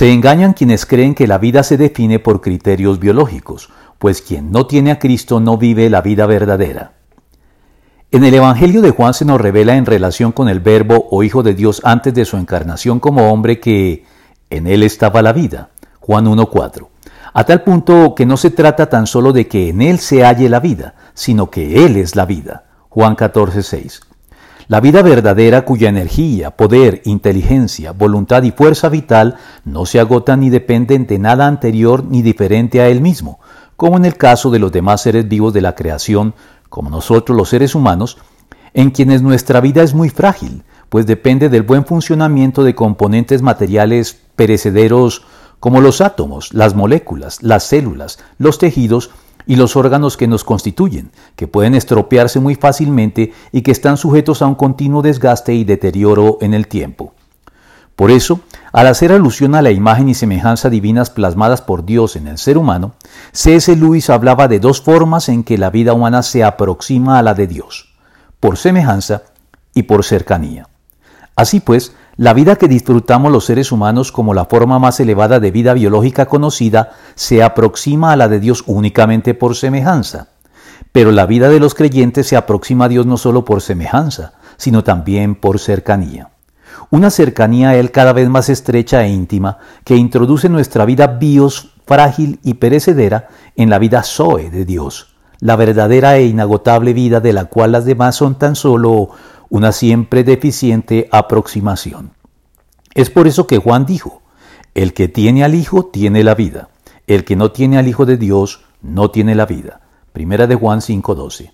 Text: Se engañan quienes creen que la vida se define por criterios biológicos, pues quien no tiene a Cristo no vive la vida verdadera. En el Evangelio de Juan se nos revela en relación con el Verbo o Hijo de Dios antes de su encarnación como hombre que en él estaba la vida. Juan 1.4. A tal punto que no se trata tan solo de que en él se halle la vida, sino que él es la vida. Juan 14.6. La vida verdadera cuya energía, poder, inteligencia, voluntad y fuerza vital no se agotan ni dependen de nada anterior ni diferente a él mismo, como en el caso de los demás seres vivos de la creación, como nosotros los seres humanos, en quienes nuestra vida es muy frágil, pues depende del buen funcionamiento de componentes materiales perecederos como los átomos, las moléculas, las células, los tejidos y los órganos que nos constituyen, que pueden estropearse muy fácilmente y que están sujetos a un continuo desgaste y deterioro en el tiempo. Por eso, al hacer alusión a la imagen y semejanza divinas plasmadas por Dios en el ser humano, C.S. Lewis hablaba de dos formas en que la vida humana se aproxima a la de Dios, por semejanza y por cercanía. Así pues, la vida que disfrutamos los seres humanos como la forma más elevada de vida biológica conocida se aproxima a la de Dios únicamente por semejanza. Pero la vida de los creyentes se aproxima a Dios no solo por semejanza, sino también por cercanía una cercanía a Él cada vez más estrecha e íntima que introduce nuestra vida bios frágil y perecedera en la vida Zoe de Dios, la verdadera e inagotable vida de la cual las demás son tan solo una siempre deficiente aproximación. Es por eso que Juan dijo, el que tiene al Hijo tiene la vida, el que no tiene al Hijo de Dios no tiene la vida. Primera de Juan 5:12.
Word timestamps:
Se 0.00 0.10
engañan 0.10 0.54
quienes 0.54 0.86
creen 0.86 1.14
que 1.14 1.26
la 1.26 1.36
vida 1.36 1.62
se 1.62 1.76
define 1.76 2.18
por 2.18 2.40
criterios 2.40 3.00
biológicos, 3.00 3.68
pues 3.98 4.22
quien 4.22 4.50
no 4.50 4.66
tiene 4.66 4.92
a 4.92 4.98
Cristo 4.98 5.40
no 5.40 5.58
vive 5.58 5.90
la 5.90 6.00
vida 6.00 6.24
verdadera. 6.24 6.92
En 8.10 8.24
el 8.24 8.32
Evangelio 8.32 8.80
de 8.80 8.92
Juan 8.92 9.12
se 9.12 9.26
nos 9.26 9.38
revela 9.38 9.76
en 9.76 9.84
relación 9.84 10.32
con 10.32 10.48
el 10.48 10.60
Verbo 10.60 11.06
o 11.10 11.22
Hijo 11.22 11.42
de 11.42 11.52
Dios 11.52 11.82
antes 11.84 12.14
de 12.14 12.24
su 12.24 12.38
encarnación 12.38 12.98
como 12.98 13.30
hombre 13.30 13.60
que 13.60 14.06
en 14.48 14.68
él 14.68 14.84
estaba 14.84 15.20
la 15.20 15.34
vida. 15.34 15.68
Juan 16.00 16.24
1.4. 16.24 16.88
A 17.34 17.44
tal 17.44 17.62
punto 17.62 18.14
que 18.14 18.24
no 18.24 18.38
se 18.38 18.50
trata 18.50 18.88
tan 18.88 19.06
solo 19.06 19.34
de 19.34 19.48
que 19.48 19.68
en 19.68 19.82
él 19.82 19.98
se 19.98 20.24
halle 20.24 20.48
la 20.48 20.60
vida, 20.60 20.94
sino 21.12 21.50
que 21.50 21.84
él 21.84 21.98
es 21.98 22.16
la 22.16 22.24
vida. 22.24 22.64
Juan 22.88 23.16
14.6. 23.16 24.00
La 24.70 24.78
vida 24.78 25.02
verdadera 25.02 25.64
cuya 25.64 25.88
energía, 25.88 26.52
poder, 26.52 27.02
inteligencia, 27.04 27.90
voluntad 27.90 28.44
y 28.44 28.52
fuerza 28.52 28.88
vital 28.88 29.34
no 29.64 29.84
se 29.84 29.98
agotan 29.98 30.38
ni 30.38 30.48
dependen 30.48 31.08
de 31.08 31.18
nada 31.18 31.48
anterior 31.48 32.04
ni 32.04 32.22
diferente 32.22 32.80
a 32.80 32.86
él 32.86 33.00
mismo, 33.00 33.40
como 33.74 33.96
en 33.96 34.04
el 34.04 34.16
caso 34.16 34.48
de 34.48 34.60
los 34.60 34.70
demás 34.70 35.00
seres 35.00 35.26
vivos 35.26 35.52
de 35.52 35.60
la 35.60 35.74
creación, 35.74 36.34
como 36.68 36.88
nosotros 36.88 37.36
los 37.36 37.48
seres 37.48 37.74
humanos, 37.74 38.18
en 38.72 38.92
quienes 38.92 39.22
nuestra 39.22 39.60
vida 39.60 39.82
es 39.82 39.92
muy 39.92 40.08
frágil, 40.08 40.62
pues 40.88 41.04
depende 41.04 41.48
del 41.48 41.64
buen 41.64 41.84
funcionamiento 41.84 42.62
de 42.62 42.76
componentes 42.76 43.42
materiales 43.42 44.20
perecederos 44.36 45.24
como 45.58 45.80
los 45.80 46.00
átomos, 46.00 46.54
las 46.54 46.76
moléculas, 46.76 47.42
las 47.42 47.64
células, 47.64 48.20
los 48.38 48.58
tejidos 48.58 49.10
y 49.50 49.56
los 49.56 49.74
órganos 49.74 50.16
que 50.16 50.28
nos 50.28 50.44
constituyen, 50.44 51.10
que 51.34 51.48
pueden 51.48 51.74
estropearse 51.74 52.38
muy 52.38 52.54
fácilmente 52.54 53.32
y 53.50 53.62
que 53.62 53.72
están 53.72 53.96
sujetos 53.96 54.42
a 54.42 54.46
un 54.46 54.54
continuo 54.54 55.02
desgaste 55.02 55.54
y 55.54 55.64
deterioro 55.64 56.38
en 56.40 56.54
el 56.54 56.68
tiempo. 56.68 57.14
Por 57.96 58.12
eso, 58.12 58.42
al 58.70 58.86
hacer 58.86 59.10
alusión 59.10 59.56
a 59.56 59.62
la 59.62 59.72
imagen 59.72 60.08
y 60.08 60.14
semejanza 60.14 60.70
divinas 60.70 61.10
plasmadas 61.10 61.62
por 61.62 61.84
Dios 61.84 62.14
en 62.14 62.28
el 62.28 62.38
ser 62.38 62.58
humano, 62.58 62.92
C.S. 63.32 63.74
Lewis 63.74 64.08
hablaba 64.08 64.46
de 64.46 64.60
dos 64.60 64.82
formas 64.82 65.28
en 65.28 65.42
que 65.42 65.58
la 65.58 65.70
vida 65.70 65.94
humana 65.94 66.22
se 66.22 66.44
aproxima 66.44 67.18
a 67.18 67.24
la 67.24 67.34
de 67.34 67.48
Dios, 67.48 67.92
por 68.38 68.56
semejanza 68.56 69.22
y 69.74 69.82
por 69.82 70.04
cercanía. 70.04 70.68
Así 71.34 71.58
pues, 71.58 71.92
la 72.20 72.34
vida 72.34 72.56
que 72.56 72.68
disfrutamos 72.68 73.32
los 73.32 73.46
seres 73.46 73.72
humanos 73.72 74.12
como 74.12 74.34
la 74.34 74.44
forma 74.44 74.78
más 74.78 75.00
elevada 75.00 75.40
de 75.40 75.50
vida 75.50 75.72
biológica 75.72 76.26
conocida 76.26 76.90
se 77.14 77.42
aproxima 77.42 78.12
a 78.12 78.16
la 78.16 78.28
de 78.28 78.40
Dios 78.40 78.62
únicamente 78.66 79.32
por 79.32 79.56
semejanza. 79.56 80.28
Pero 80.92 81.12
la 81.12 81.24
vida 81.24 81.48
de 81.48 81.60
los 81.60 81.74
creyentes 81.74 82.26
se 82.26 82.36
aproxima 82.36 82.84
a 82.84 82.88
Dios 82.88 83.06
no 83.06 83.16
solo 83.16 83.46
por 83.46 83.62
semejanza, 83.62 84.34
sino 84.58 84.84
también 84.84 85.34
por 85.34 85.58
cercanía 85.58 86.28
una 86.90 87.08
cercanía 87.10 87.70
a 87.70 87.76
Él 87.76 87.90
cada 87.90 88.12
vez 88.12 88.28
más 88.28 88.50
estrecha 88.50 89.02
e 89.04 89.08
íntima 89.08 89.56
que 89.84 89.96
introduce 89.96 90.48
nuestra 90.50 90.84
vida 90.84 91.06
bios 91.06 91.72
frágil 91.86 92.38
y 92.42 92.54
perecedera 92.54 93.28
en 93.56 93.70
la 93.70 93.78
vida 93.78 94.02
Zoe 94.02 94.50
de 94.50 94.64
Dios, 94.66 95.14
la 95.38 95.56
verdadera 95.56 96.16
e 96.18 96.26
inagotable 96.26 96.92
vida 96.92 97.20
de 97.20 97.32
la 97.32 97.46
cual 97.46 97.72
las 97.72 97.86
demás 97.86 98.16
son 98.16 98.34
tan 98.34 98.56
solo 98.56 99.10
una 99.50 99.72
siempre 99.72 100.24
deficiente 100.24 101.08
aproximación. 101.10 102.12
Es 102.94 103.10
por 103.10 103.26
eso 103.26 103.46
que 103.46 103.58
Juan 103.58 103.84
dijo, 103.84 104.22
el 104.74 104.94
que 104.94 105.08
tiene 105.08 105.44
al 105.44 105.54
Hijo 105.54 105.86
tiene 105.86 106.24
la 106.24 106.34
vida, 106.34 106.70
el 107.06 107.24
que 107.24 107.36
no 107.36 107.50
tiene 107.50 107.76
al 107.76 107.88
Hijo 107.88 108.06
de 108.06 108.16
Dios 108.16 108.64
no 108.80 109.10
tiene 109.10 109.34
la 109.34 109.46
vida. 109.46 109.80
Primera 110.12 110.46
de 110.46 110.54
Juan 110.54 110.80
5:12. 110.80 111.48